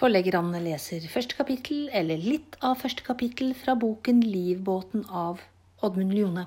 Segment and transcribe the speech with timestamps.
[0.00, 5.42] Forleggerne leser første kapittel, eller litt av første kapittel, fra boken 'Livbåten' av
[5.84, 6.44] Oddmund Ljone.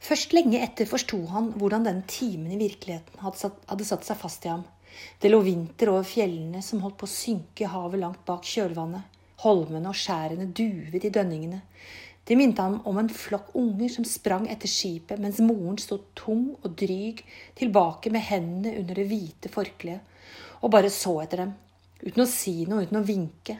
[0.00, 4.52] Først lenge etter forsto han hvordan den timen i virkeligheten hadde satt, seg fast i
[4.54, 4.62] ham.
[5.20, 9.04] Det lå vinter over fjellene som holdt på å synke havet langt bak kjølvannet.
[9.44, 11.60] Holmene og skjærene duvet i dønningene.
[12.24, 16.54] Det minte ham om en flokk unger som sprang etter skipet, mens moren sto tung
[16.62, 17.20] og dryg
[17.60, 20.00] tilbake med hendene under det hvite forkleet,
[20.64, 21.54] og bare så etter dem,
[22.02, 23.58] uten å si noe, uten å vinke.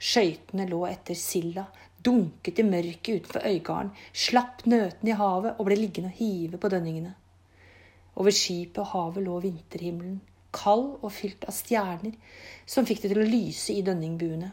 [0.00, 1.66] Skøytene lå etter silda,
[2.04, 6.70] dunket i mørket utenfor øygarden, slapp nøtene i havet og ble liggende og hive på
[6.72, 7.14] dønningene.
[8.20, 10.18] Over skipet og havet lå vinterhimmelen,
[10.54, 12.14] kald og fylt av stjerner,
[12.66, 14.50] som fikk det til å lyse i dønningbuene.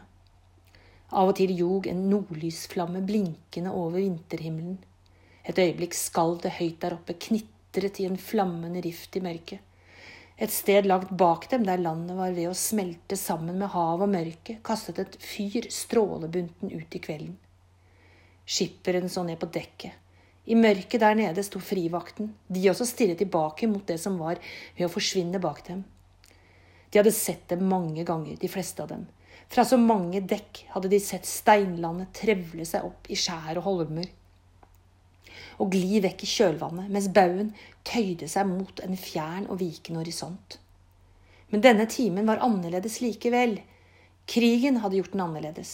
[1.12, 4.78] Av og til ljog en nordlysflamme blinkende over vinterhimmelen.
[5.44, 9.60] Et øyeblikk skalv det høyt der oppe, knitret i en flammende rift i mørket.
[10.42, 14.10] Et sted langt bak dem, der landet var ved å smelte sammen med hav og
[14.10, 17.36] mørke, kastet et fyr strålebunten ut i kvelden.
[18.42, 20.00] Skipperen så ned på dekket.
[20.50, 22.32] I mørket der nede sto frivakten.
[22.50, 24.40] De også stirret tilbake mot det som var
[24.74, 25.84] ved å forsvinne bak dem.
[26.90, 29.06] De hadde sett dem mange ganger, de fleste av dem.
[29.52, 34.10] Fra så mange dekk hadde de sett steinlandet trevle seg opp i skjær og holmer
[35.58, 37.52] og gli vekk i kjølvannet, mens baugen
[37.88, 40.58] tøyde seg mot en fjern og vikende horisont.
[41.52, 43.58] Men denne timen var annerledes likevel.
[44.28, 45.72] Krigen hadde gjort den annerledes.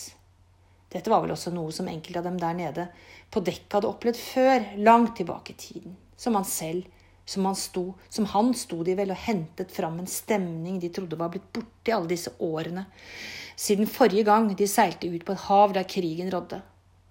[0.91, 2.87] Dette var vel også noe som enkelte av dem der nede
[3.31, 5.97] på dekket hadde opplevd før, langt tilbake i tiden.
[6.19, 6.87] Som han selv,
[7.29, 11.19] som han sto, som han sto de vel og hentet fram en stemning de trodde
[11.21, 12.87] var blitt borte i alle disse årene,
[13.59, 16.63] siden forrige gang de seilte ut på et hav der krigen rådde.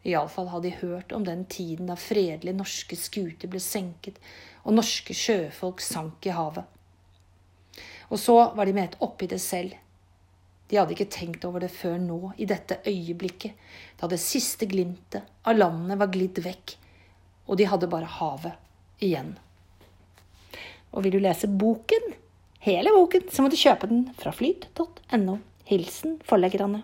[0.08, 4.22] Iallfall hadde de hørt om den tiden da fredelige norske skuter ble senket
[4.63, 6.63] og norske sjøfolk sank i havet.
[8.08, 9.75] Og så var de med et oppi det selv.
[10.67, 13.55] De hadde ikke tenkt over det før nå, i dette øyeblikket,
[14.00, 16.75] da det siste glimtet av landet var glidd vekk,
[17.47, 19.35] og de hadde bare havet igjen.
[20.91, 22.12] Og vil du lese boken,
[22.63, 25.39] hele boken, så må du kjøpe den fra flyt.no.
[25.68, 26.84] Hilsen forleggerne.